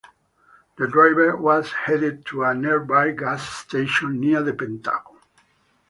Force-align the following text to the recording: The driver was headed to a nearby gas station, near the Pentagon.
The 0.79 0.87
driver 0.87 1.35
was 1.37 1.71
headed 1.73 2.25
to 2.25 2.41
a 2.43 2.55
nearby 2.55 3.11
gas 3.11 3.47
station, 3.47 4.19
near 4.19 4.41
the 4.41 4.51
Pentagon. 4.51 5.19